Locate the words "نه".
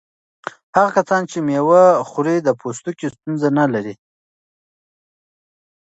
3.59-3.65